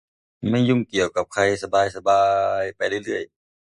[0.49, 2.21] ไม่ยุ่งเกี่ยวกับใคร สบายสบา
[2.59, 3.23] ยไปเรื่อยเรื่อย